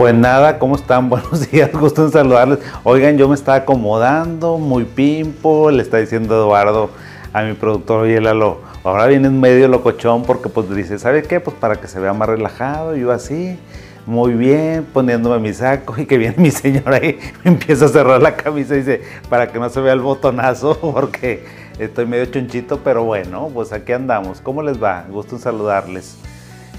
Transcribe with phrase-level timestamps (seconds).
[0.00, 1.10] Pues nada, ¿cómo están?
[1.10, 2.60] Buenos días, gusto en saludarles.
[2.84, 6.88] Oigan, yo me estaba acomodando, muy pimpo, le está diciendo Eduardo
[7.34, 11.38] a mi productor, oye Lalo, ahora viene medio locochón porque pues dice, ¿sabe qué?
[11.38, 13.58] Pues para que se vea más relajado, yo así,
[14.06, 18.22] muy bien, poniéndome mi saco y que viene mi señora ahí, me empieza a cerrar
[18.22, 21.44] la camisa y dice, para que no se vea el botonazo porque
[21.78, 24.40] estoy medio chonchito, pero bueno, pues aquí andamos.
[24.40, 25.04] ¿Cómo les va?
[25.10, 26.16] Gusto en saludarles.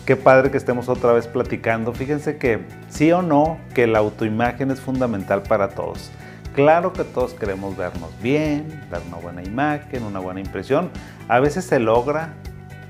[0.05, 1.93] Qué padre que estemos otra vez platicando.
[1.93, 6.09] Fíjense que sí o no, que la autoimagen es fundamental para todos.
[6.55, 10.89] Claro que todos queremos vernos bien, dar una buena imagen, una buena impresión.
[11.27, 12.33] A veces se logra,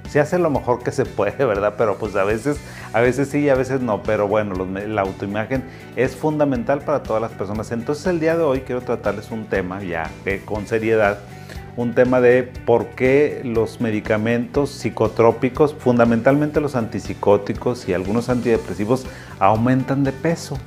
[0.10, 1.76] se hace lo mejor que se puede, ¿verdad?
[1.78, 2.62] Pero pues a veces,
[2.94, 4.04] a veces sí y a veces no.
[4.04, 5.66] Pero bueno, la autoimagen
[5.98, 7.72] es fundamental para todas las personas.
[7.74, 10.10] Entonces el día de hoy quiero tratarles un tema ya
[10.46, 11.20] con seriedad
[11.78, 19.05] un tema de por qué los medicamentos psicotrópicos, fundamentalmente los antipsicóticos y algunos antidepresivos,
[19.40, 20.58] aumentan de peso.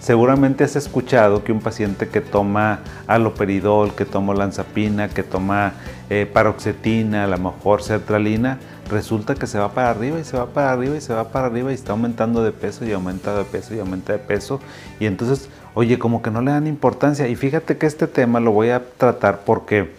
[0.00, 5.74] Seguramente has escuchado que un paciente que toma aloperidol, que toma lanzapina, que toma
[6.10, 8.58] eh, paroxetina, a lo mejor sertralina,
[8.90, 11.46] resulta que se va para arriba y se va para arriba y se va para
[11.46, 14.58] arriba y está aumentando de peso y aumenta de peso y aumenta de peso.
[14.98, 17.28] Y entonces, oye, como que no le dan importancia.
[17.28, 19.92] Y fíjate que este tema lo voy a tratar porque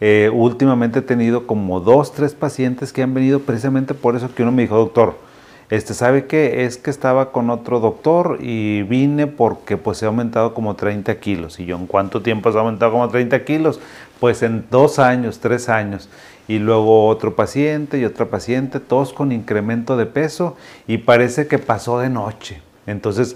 [0.00, 4.42] eh, últimamente he tenido como dos, tres pacientes que han venido precisamente por eso que
[4.42, 5.16] uno me dijo, doctor,
[5.68, 6.64] este, ¿sabe qué?
[6.64, 11.58] Es que estaba con otro doctor y vine porque pues he aumentado como 30 kilos.
[11.58, 13.80] Y yo, ¿en cuánto tiempo has aumentado como 30 kilos?
[14.20, 16.08] Pues en dos años, tres años.
[16.46, 21.58] Y luego otro paciente y otra paciente, todos con incremento de peso y parece que
[21.58, 22.62] pasó de noche.
[22.86, 23.34] Entonces,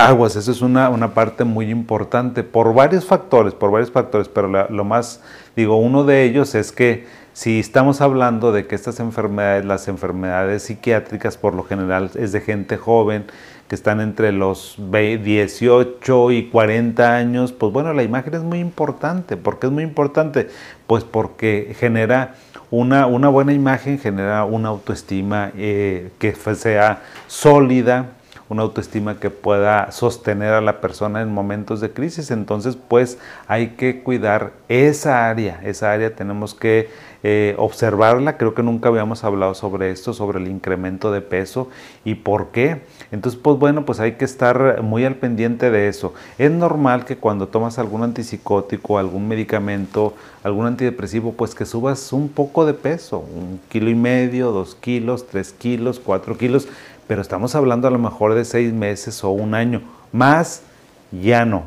[0.00, 4.84] aguas, eso es una, parte muy importante por varios factores, por varios factores, pero lo
[4.84, 5.20] más,
[5.56, 10.64] digo, uno de ellos es que si estamos hablando de que estas enfermedades, las enfermedades
[10.64, 13.26] psiquiátricas por lo general es de gente joven,
[13.68, 19.36] que están entre los 18 y 40 años, pues bueno, la imagen es muy importante.
[19.36, 20.48] ¿Por qué es muy importante?
[20.88, 22.34] Pues porque genera
[22.72, 28.10] una, una buena imagen, genera una autoestima eh, que sea sólida,
[28.50, 32.32] una autoestima que pueda sostener a la persona en momentos de crisis.
[32.32, 33.16] Entonces, pues
[33.46, 36.90] hay que cuidar esa área, esa área tenemos que
[37.22, 38.36] eh, observarla.
[38.38, 41.68] Creo que nunca habíamos hablado sobre esto, sobre el incremento de peso
[42.04, 42.80] y por qué.
[43.12, 46.12] Entonces, pues bueno, pues hay que estar muy al pendiente de eso.
[46.36, 52.30] Es normal que cuando tomas algún antipsicótico, algún medicamento, algún antidepresivo, pues que subas un
[52.30, 56.66] poco de peso, un kilo y medio, dos kilos, tres kilos, cuatro kilos
[57.10, 59.82] pero estamos hablando a lo mejor de seis meses o un año.
[60.12, 60.62] Más
[61.10, 61.64] ya no.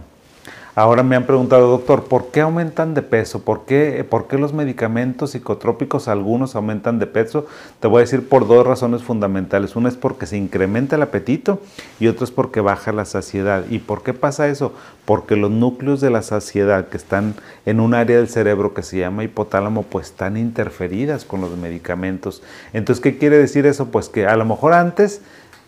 [0.76, 3.44] Ahora me han preguntado, doctor, ¿por qué aumentan de peso?
[3.44, 7.46] ¿Por qué, ¿Por qué, los medicamentos psicotrópicos algunos aumentan de peso?
[7.80, 9.76] Te voy a decir por dos razones fundamentales.
[9.76, 11.62] Una es porque se incrementa el apetito
[12.00, 13.66] y otra es porque baja la saciedad.
[13.70, 14.74] ¿Y por qué pasa eso?
[15.06, 17.36] Porque los núcleos de la saciedad que están
[17.68, 22.42] en un área del cerebro que se llama hipotálamo, pues están interferidas con los medicamentos.
[22.74, 23.90] Entonces, ¿qué quiere decir eso?
[23.90, 25.22] Pues que a lo mejor antes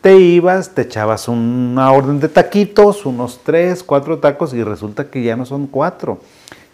[0.05, 5.23] te ibas, te echabas una orden de taquitos, unos tres, cuatro tacos y resulta que
[5.23, 6.19] ya no son cuatro,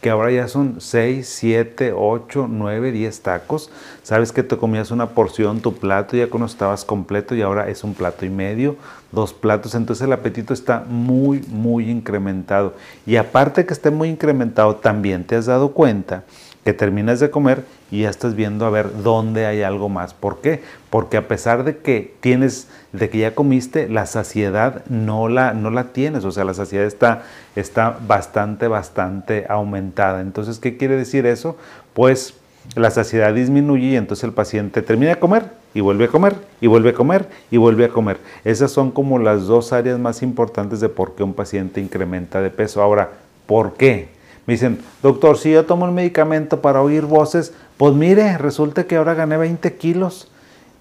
[0.02, 3.70] que ahora ya son seis, siete, ocho, nueve, diez tacos.
[4.04, 7.86] Sabes que te comías una porción, tu plato, ya cuando estabas completo y ahora es
[7.86, 8.76] un plato y medio,
[9.14, 12.74] dos platos, entonces el apetito está muy, muy incrementado.
[13.06, 16.26] Y aparte que esté muy incrementado, también te has dado cuenta
[16.64, 20.14] que terminas de comer y ya estás viendo a ver dónde hay algo más.
[20.14, 20.62] ¿Por qué?
[20.90, 25.72] Porque a pesar de que tienes, de que ya comiste, la saciedad no la, no
[25.72, 26.24] la tienes.
[26.24, 27.24] O sea, la saciedad está,
[27.56, 30.22] está bastante, bastante aumentada.
[30.22, 31.58] Entonces, ¿qué quiere decir eso?
[31.94, 32.36] Pues
[32.76, 36.68] la saciedad disminuye y entonces el paciente termina de comer y vuelve a comer y
[36.68, 38.18] vuelve a comer y vuelve a comer.
[38.44, 42.52] Esas son como las dos áreas más importantes de por qué un paciente incrementa de
[42.52, 42.82] peso.
[42.84, 43.10] Ahora,
[43.48, 44.21] ¿por qué?
[44.46, 48.96] Me dicen, doctor, si yo tomo el medicamento para oír voces, pues mire, resulta que
[48.96, 50.30] ahora gané 20 kilos.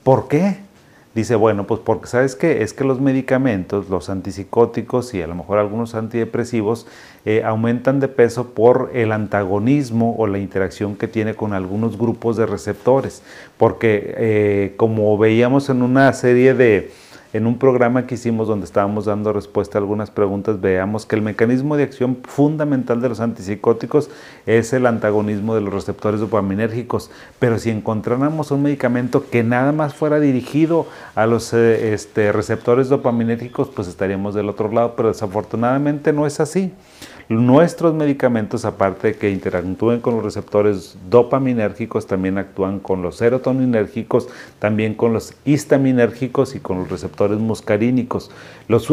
[0.03, 0.59] ¿Por qué?
[1.15, 5.35] Dice, bueno, pues porque sabes qué, es que los medicamentos, los antipsicóticos y a lo
[5.35, 6.87] mejor algunos antidepresivos
[7.25, 12.37] eh, aumentan de peso por el antagonismo o la interacción que tiene con algunos grupos
[12.37, 13.23] de receptores.
[13.59, 16.93] Porque eh, como veíamos en una serie de,
[17.33, 21.23] en un programa que hicimos donde estábamos dando respuesta a algunas preguntas, veamos que el
[21.23, 24.11] mecanismo de acción fundamental de los antipsicóticos
[24.47, 27.11] es el antagonismo de los receptores dopaminérgicos.
[27.39, 32.89] Pero si encontráramos un medicamento que nada más fuera dirigido a los eh, este, receptores
[32.89, 36.73] dopaminérgicos, pues estaríamos del otro lado, pero desafortunadamente no es así.
[37.29, 44.29] nuestros medicamentos, aparte de que interactúen con los receptores dopaminérgicos, también actúan con los serotoninérgicos,
[44.59, 48.31] también con los histaminérgicos y con los receptores muscarínicos.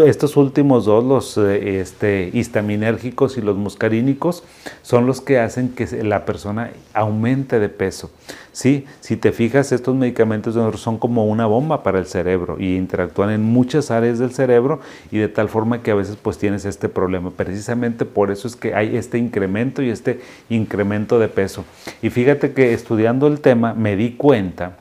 [0.06, 4.44] Estos últimos dos, los eh, este, histaminérgicos y los muscarínicos,
[4.82, 8.10] son los que hacen que la persona aumente de peso.
[8.52, 8.86] ¿sí?
[9.02, 13.44] Si te fijas, estos medicamentos son como una bomba para el cerebro y interactúan en
[13.44, 14.80] muchas áreas del cerebro
[15.12, 17.30] y de tal forma que a veces pues tienes este problema.
[17.30, 21.66] Precisamente por eso es que hay este incremento y este incremento de peso.
[22.02, 24.78] Y fíjate que estudiando el tema me di cuenta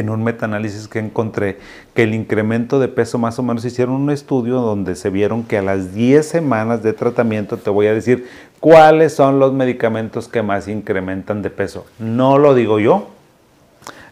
[0.00, 1.58] en un metaanálisis que encontré
[1.94, 5.58] que el incremento de peso más o menos hicieron un estudio donde se vieron que
[5.58, 8.26] a las 10 semanas de tratamiento, te voy a decir
[8.60, 11.86] cuáles son los medicamentos que más incrementan de peso.
[11.98, 13.08] No lo digo yo,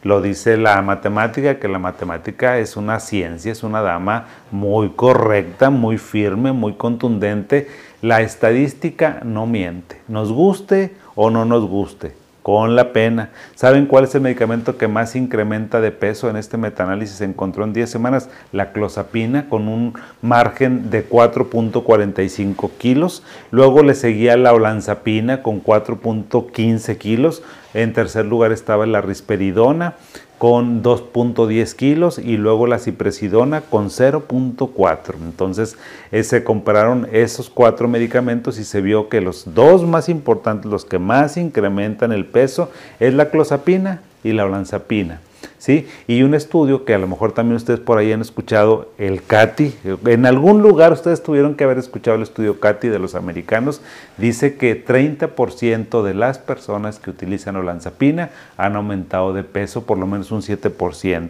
[0.03, 5.71] lo dice la matemática, que la matemática es una ciencia, es una dama muy correcta,
[5.71, 7.69] muy firme, muy contundente.
[8.01, 13.31] La estadística no miente, nos guste o no nos guste con la pena.
[13.55, 17.17] ¿Saben cuál es el medicamento que más incrementa de peso en este metaanálisis?
[17.17, 23.23] Se encontró en 10 semanas la clozapina con un margen de 4.45 kilos.
[23.51, 27.43] Luego le seguía la olanzapina con 4.15 kilos.
[27.75, 29.95] En tercer lugar estaba la risperidona
[30.41, 35.15] con 2.10 kilos y luego la cipresidona con 0.4.
[35.21, 35.77] Entonces
[36.13, 40.87] eh, se compararon esos cuatro medicamentos y se vio que los dos más importantes, los
[40.87, 42.71] que más incrementan el peso,
[43.01, 45.21] es la clozapina y la olanzapina.
[45.61, 45.87] ¿Sí?
[46.09, 49.75] Y un estudio que a lo mejor también ustedes por ahí han escuchado, el CATI,
[50.07, 53.83] en algún lugar ustedes tuvieron que haber escuchado el estudio CATI de los americanos,
[54.17, 60.07] dice que 30% de las personas que utilizan olanzapina han aumentado de peso por lo
[60.07, 61.29] menos un 7%.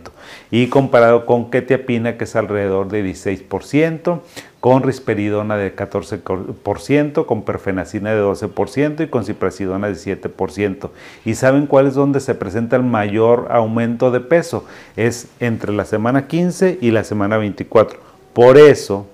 [0.51, 4.21] Y comparado con ketiapina, que es alrededor de 16%,
[4.61, 10.91] con risperidona de 14%, con perfenacina de 12% y con ciprasidona de 7%.
[11.25, 14.65] ¿Y saben cuál es donde se presenta el mayor aumento de peso?
[14.97, 17.99] Es entre la semana 15 y la semana 24.
[18.35, 19.07] Por eso,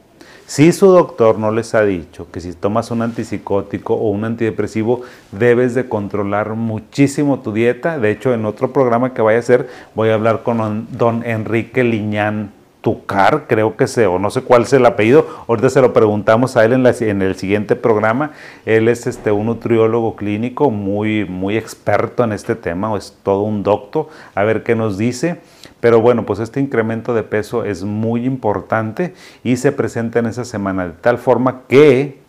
[0.47, 5.03] si su doctor no les ha dicho que si tomas un antipsicótico o un antidepresivo
[5.33, 9.69] debes de controlar muchísimo tu dieta, de hecho en otro programa que vaya a hacer
[9.95, 12.53] voy a hablar con don Enrique Liñán
[12.87, 16.56] Tucar, creo que sé, o no sé cuál es el apellido, ahorita se lo preguntamos
[16.56, 16.87] a él en,
[17.21, 18.31] el siguiente programa.
[18.65, 23.65] Él es este, un nutriólogo clínico muy, muy experto en este tema, es todo un
[23.65, 24.06] doctor,
[24.37, 25.41] a ver qué nos dice.
[25.81, 30.44] Pero bueno, pues este incremento de peso es muy importante y se presenta en esa
[30.44, 32.21] semana de tal forma que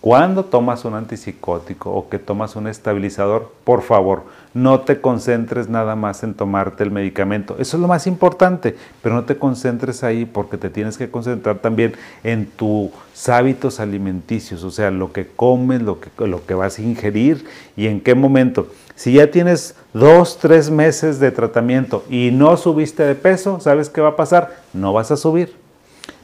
[0.00, 4.22] cuando tomas un antipsicótico o que tomas un estabilizador, por favor,
[4.54, 7.56] no te concentres nada más en tomarte el medicamento.
[7.58, 11.58] Eso es lo más importante, pero no te concentres ahí porque te tienes que concentrar
[11.58, 11.92] también
[12.24, 12.90] en tus
[13.28, 17.44] hábitos alimenticios, o sea, lo que comes, lo que, lo que vas a ingerir
[17.76, 18.68] y en qué momento.
[18.94, 24.00] Si ya tienes dos, tres meses de tratamiento y no subiste de peso, ¿sabes qué
[24.00, 24.62] va a pasar?
[24.72, 25.54] No vas a subir.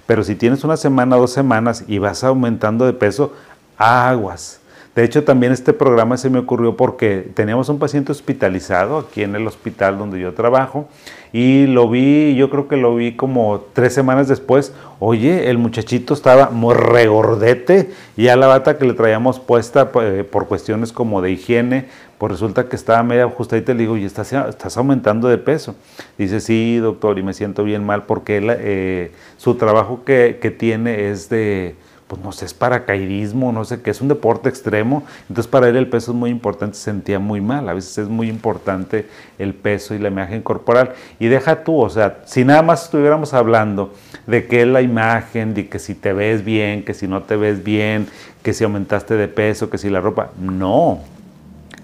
[0.07, 3.33] Pero si tienes una semana, dos semanas y vas aumentando de peso,
[3.77, 4.61] aguas.
[4.97, 9.37] De hecho, también este programa se me ocurrió porque teníamos un paciente hospitalizado aquí en
[9.37, 10.89] el hospital donde yo trabajo
[11.35, 14.73] y lo vi, yo creo que lo vi como tres semanas después.
[14.99, 20.47] Oye, el muchachito estaba regordete y ya la bata que le traíamos puesta eh, por
[20.49, 24.33] cuestiones como de higiene, pues resulta que estaba media ajustadita y le digo, y estás,
[24.79, 25.75] aumentando de peso.
[26.17, 31.29] Dice, sí, doctor, y me siento bien mal porque eh, su trabajo que tiene es
[31.29, 31.75] de
[32.07, 35.77] pues no sé, es paracaidismo, no sé qué, es un deporte extremo, entonces para él
[35.77, 39.09] el peso es muy importante, se sentía muy mal, a veces es muy importante
[39.39, 40.93] el peso y la imagen corporal.
[41.19, 43.93] Y deja tú, o sea, si nada más estuviéramos hablando
[44.27, 47.37] de que es la imagen, de que si te ves bien, que si no te
[47.37, 48.07] ves bien,
[48.43, 51.01] que si aumentaste de peso, que si la ropa, no,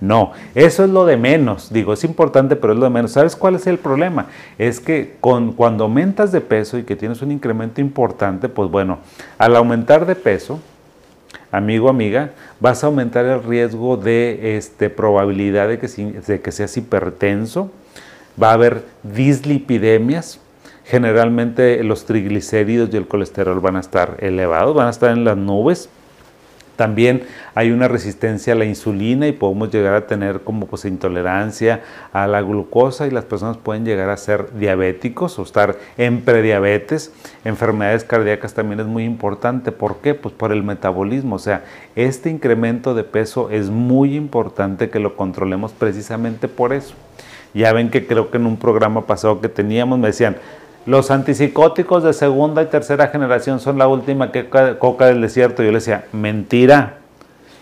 [0.03, 1.73] no, eso es lo de menos.
[1.73, 3.13] Digo, es importante, pero es lo de menos.
[3.13, 4.27] ¿Sabes cuál es el problema?
[4.59, 8.99] Es que cuando aumentas de peso y que tienes un incremento importante, pues bueno,
[9.39, 10.59] al aumentar de peso,
[11.53, 16.77] amigo, amiga, vas a aumentar el riesgo de este, probabilidad de que, de que seas
[16.77, 17.71] hipertenso.
[18.43, 20.41] Va a haber dislipidemias.
[20.85, 25.37] Generalmente los triglicéridos y el colesterol van a estar elevados, van a estar en las
[25.37, 25.89] nubes
[26.77, 27.25] también
[27.55, 32.27] hay una resistencia a la insulina y podemos llegar a tener como pues intolerancia a
[32.27, 37.13] la glucosa y las personas pueden llegar a ser diabéticos o estar en prediabetes.
[37.45, 39.71] Enfermedades cardíacas también es muy importante.
[39.71, 40.15] ¿Por qué?
[40.15, 41.37] Pues por el metabolismo.
[41.37, 41.65] O sea,
[41.95, 46.95] este incremento de peso es muy importante que lo controlemos precisamente por eso.
[47.55, 50.37] Ya ven que creo que en un programa pasado que teníamos me decían,
[50.87, 54.33] los antipsicóticos de segunda y tercera generación son la última
[54.79, 55.63] coca del desierto.
[55.63, 56.99] Yo le decía, mentira.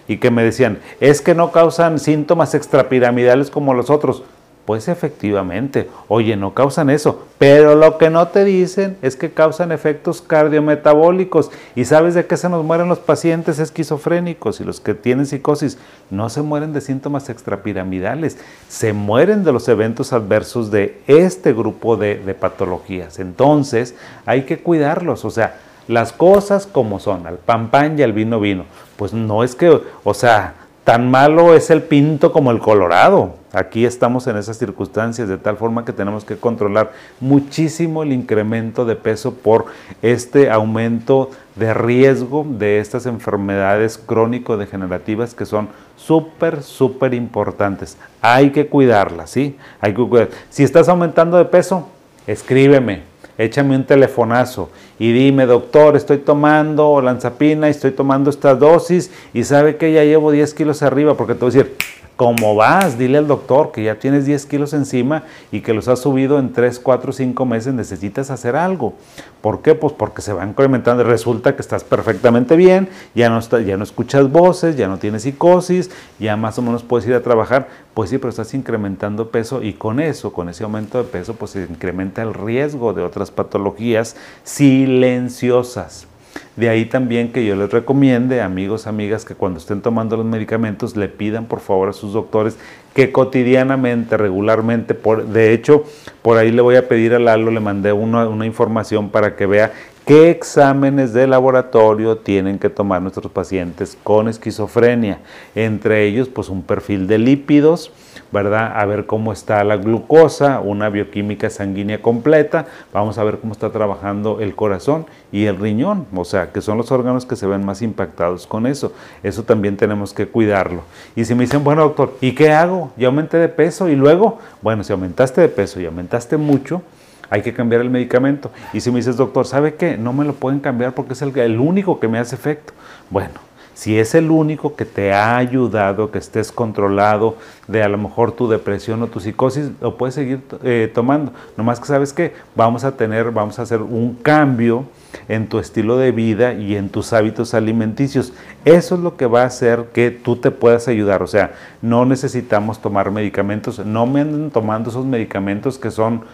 [0.08, 4.24] y que me decían, es que no causan síntomas extrapiramidales como los otros.
[4.70, 9.72] Pues efectivamente, oye, no causan eso, pero lo que no te dicen es que causan
[9.72, 11.50] efectos cardiometabólicos.
[11.74, 15.76] ¿Y sabes de qué se nos mueren los pacientes esquizofrénicos y los que tienen psicosis?
[16.08, 21.96] No se mueren de síntomas extrapiramidales, se mueren de los eventos adversos de este grupo
[21.96, 23.18] de, de patologías.
[23.18, 25.58] Entonces, hay que cuidarlos, o sea,
[25.88, 28.66] las cosas como son, al pan pan y al vino vino.
[28.94, 30.54] Pues no es que, o sea,
[30.90, 33.36] tan malo es el pinto como el colorado.
[33.52, 38.84] Aquí estamos en esas circunstancias de tal forma que tenemos que controlar muchísimo el incremento
[38.84, 39.66] de peso por
[40.02, 47.96] este aumento de riesgo de estas enfermedades crónico-degenerativas que son súper, súper importantes.
[48.20, 49.56] Hay que cuidarlas, ¿sí?
[49.80, 50.30] Hay que cuidar.
[50.48, 51.86] Si estás aumentando de peso,
[52.26, 53.02] escríbeme,
[53.44, 54.68] échame un telefonazo
[54.98, 60.30] y dime, doctor, estoy tomando lanzapina, estoy tomando esta dosis y sabe que ya llevo
[60.30, 61.76] 10 kilos arriba, porque te voy a decir,
[62.20, 62.98] ¿Cómo vas?
[62.98, 66.52] Dile al doctor que ya tienes 10 kilos encima y que los has subido en
[66.52, 68.92] 3, 4, 5 meses, necesitas hacer algo.
[69.40, 69.74] ¿Por qué?
[69.74, 71.02] Pues porque se va incrementando.
[71.02, 75.90] Resulta que estás perfectamente bien, ya no, ya no escuchas voces, ya no tienes psicosis,
[76.18, 77.68] ya más o menos puedes ir a trabajar.
[77.94, 81.52] Pues sí, pero estás incrementando peso y con eso, con ese aumento de peso, pues
[81.52, 86.09] se incrementa el riesgo de otras patologías silenciosas.
[86.56, 90.96] De ahí también que yo les recomiende, amigos, amigas, que cuando estén tomando los medicamentos
[90.96, 92.58] le pidan por favor a sus doctores
[92.94, 95.84] que cotidianamente, regularmente, por, de hecho,
[96.22, 99.46] por ahí le voy a pedir a Lalo, le mandé una, una información para que
[99.46, 99.72] vea
[100.06, 105.20] qué exámenes de laboratorio tienen que tomar nuestros pacientes con esquizofrenia.
[105.54, 107.92] Entre ellos, pues un perfil de lípidos,
[108.32, 108.72] ¿verdad?
[108.76, 113.70] A ver cómo está la glucosa, una bioquímica sanguínea completa, vamos a ver cómo está
[113.70, 117.64] trabajando el corazón y el riñón, o sea, que son los órganos que se ven
[117.64, 118.92] más impactados con eso.
[119.22, 120.82] Eso también tenemos que cuidarlo.
[121.16, 122.92] Y si me dicen, bueno, doctor, ¿y qué hago?
[122.96, 126.82] Ya aumenté de peso y luego, bueno, si aumentaste de peso y aumentaste mucho,
[127.30, 128.50] hay que cambiar el medicamento.
[128.72, 129.96] Y si me dices, doctor, ¿sabe qué?
[129.96, 132.72] No me lo pueden cambiar porque es el, único que me hace efecto.
[133.08, 133.34] Bueno,
[133.72, 137.36] si es el único que te ha ayudado, que estés controlado
[137.68, 141.32] de a lo mejor tu depresión o tu psicosis, lo puedes seguir eh, tomando.
[141.56, 144.84] Nomás que sabes que vamos a tener, vamos a hacer un cambio
[145.28, 148.32] en tu estilo de vida y en tus hábitos alimenticios.
[148.64, 151.22] Eso es lo que va a hacer que tú te puedas ayudar.
[151.22, 156.24] O sea, no necesitamos tomar medicamentos, no me anden tomando esos medicamentos que son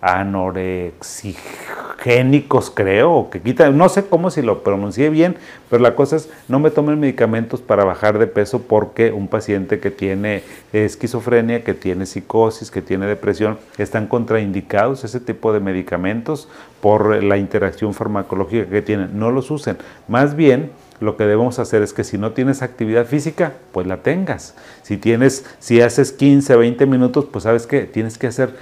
[0.00, 5.36] anorexigénicos, creo, que quitan, no sé cómo si lo pronuncié bien,
[5.68, 9.80] pero la cosa es, no me tomen medicamentos para bajar de peso porque un paciente
[9.80, 16.48] que tiene esquizofrenia, que tiene psicosis, que tiene depresión, están contraindicados ese tipo de medicamentos
[16.80, 19.18] por la interacción farmacológica que tienen.
[19.18, 19.78] No los usen.
[20.06, 23.98] Más bien, lo que debemos hacer es que si no tienes actividad física, pues la
[23.98, 24.54] tengas.
[24.82, 28.54] Si tienes, si haces 15, 20 minutos, pues sabes que tienes que hacer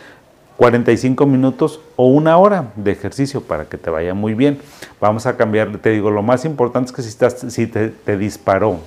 [0.57, 4.59] 45 minutos o una hora de ejercicio para que te vaya muy bien.
[5.01, 8.17] Vamos a cambiar, te digo, lo más importante es que si, estás, si te, te
[8.17, 8.81] disparó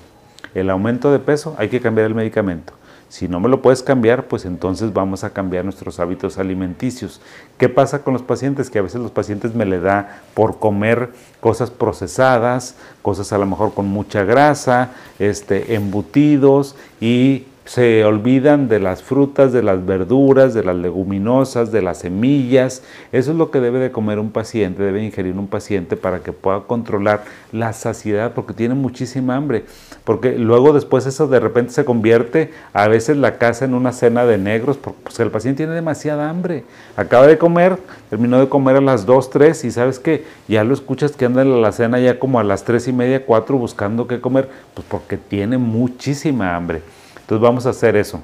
[0.55, 2.73] el aumento de peso, hay que cambiar el medicamento.
[3.09, 7.19] Si no me lo puedes cambiar, pues entonces vamos a cambiar nuestros hábitos alimenticios.
[7.57, 8.69] ¿Qué pasa con los pacientes?
[8.69, 11.09] Que a veces los pacientes me le da por comer
[11.39, 18.79] cosas procesadas, cosas a lo mejor con mucha grasa, este, embutidos y se olvidan de
[18.79, 22.81] las frutas, de las verduras, de las leguminosas, de las semillas.
[23.11, 26.31] Eso es lo que debe de comer un paciente, debe ingerir un paciente para que
[26.31, 29.65] pueda controlar la saciedad, porque tiene muchísima hambre.
[30.03, 34.25] Porque luego después eso de repente se convierte a veces la casa en una cena
[34.25, 36.63] de negros, porque pues, el paciente tiene demasiada hambre.
[36.97, 37.77] Acaba de comer,
[38.09, 41.43] terminó de comer a las 2, 3 y sabes que ya lo escuchas que anda
[41.43, 44.87] en la cena ya como a las 3 y media, 4 buscando qué comer, pues
[44.89, 46.81] porque tiene muchísima hambre.
[47.29, 48.23] Entonces vamos a hacer eso.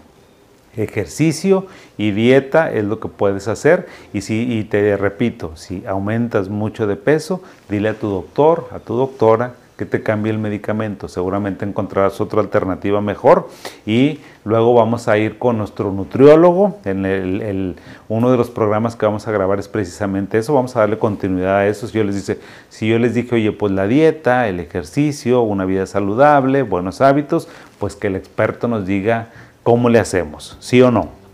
[0.76, 3.86] Ejercicio y dieta es lo que puedes hacer.
[4.14, 8.80] Y, si, y te repito, si aumentas mucho de peso, dile a tu doctor, a
[8.80, 11.08] tu doctora, que te cambie el medicamento.
[11.08, 13.50] Seguramente encontrarás otra alternativa mejor
[13.86, 16.78] y luego vamos a ir con nuestro nutriólogo.
[16.86, 17.76] En el,
[18.08, 20.54] uno de los programas que vamos a grabar es precisamente eso.
[20.54, 21.88] Vamos a darle continuidad a eso.
[21.88, 22.40] Si yo les, dice,
[22.70, 27.50] si yo les dije, oye, pues la dieta, el ejercicio, una vida saludable, buenos hábitos,
[27.80, 29.30] pues que el experto nos diga
[29.64, 31.25] cómo le hacemos, sí o no.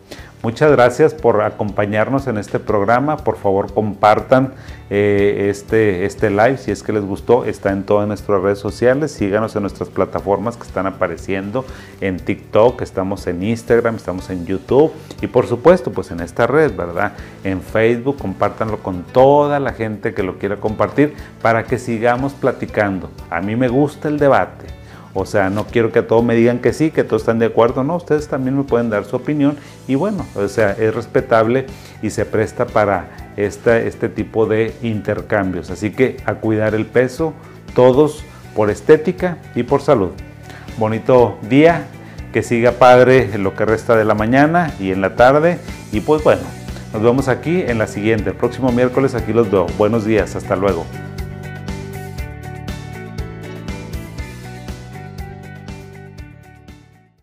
[0.44, 3.18] Muchas gracias por acompañarnos en este programa.
[3.18, 4.54] Por favor, compartan
[4.90, 7.46] eh, este, este live si es que les gustó.
[7.46, 9.12] Está en todas nuestras redes sociales.
[9.12, 11.64] Síganos en nuestras plataformas que están apareciendo
[12.02, 16.76] en TikTok, estamos en Instagram, estamos en YouTube y por supuesto, pues en esta red,
[16.76, 17.14] ¿verdad?
[17.44, 23.12] En Facebook, compártanlo con toda la gente que lo quiera compartir para que sigamos platicando.
[23.30, 24.81] A mí me gusta el debate.
[25.14, 27.48] O sea, no quiero que a todos me digan que sí, que todos están de
[27.48, 27.84] acuerdo.
[27.84, 29.58] No, ustedes también me pueden dar su opinión.
[29.88, 31.66] Y bueno, o sea, es respetable
[32.02, 35.70] y se presta para este tipo de intercambios.
[35.70, 37.34] Así que a cuidar el peso,
[37.76, 38.24] todos
[38.56, 40.12] por estética y por salud.
[40.78, 41.88] Bonito día,
[42.32, 45.60] que siga padre lo que resta de la mañana y en la tarde.
[45.92, 46.44] Y pues bueno,
[46.94, 48.30] nos vemos aquí en la siguiente.
[48.30, 49.68] El próximo miércoles aquí los veo.
[49.78, 50.86] Buenos días, hasta luego.